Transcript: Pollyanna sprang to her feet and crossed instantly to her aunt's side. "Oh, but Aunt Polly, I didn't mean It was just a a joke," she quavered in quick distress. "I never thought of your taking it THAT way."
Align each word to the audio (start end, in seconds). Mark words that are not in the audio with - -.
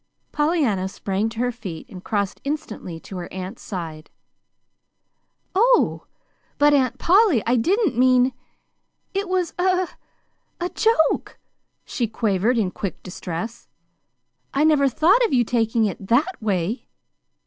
Pollyanna 0.31 0.87
sprang 0.89 1.29
to 1.29 1.37
her 1.41 1.51
feet 1.51 1.87
and 1.87 2.03
crossed 2.03 2.41
instantly 2.43 2.99
to 3.01 3.17
her 3.17 3.31
aunt's 3.31 3.61
side. 3.61 4.09
"Oh, 5.53 6.07
but 6.57 6.73
Aunt 6.73 6.97
Polly, 6.97 7.43
I 7.45 7.55
didn't 7.55 7.95
mean 7.99 8.33
It 9.13 9.29
was 9.29 9.53
just 9.59 9.91
a 10.59 10.65
a 10.65 10.69
joke," 10.69 11.37
she 11.85 12.07
quavered 12.07 12.57
in 12.57 12.71
quick 12.71 13.03
distress. 13.03 13.67
"I 14.55 14.63
never 14.63 14.89
thought 14.89 15.23
of 15.23 15.33
your 15.33 15.45
taking 15.45 15.85
it 15.85 16.07
THAT 16.07 16.41
way." 16.41 16.87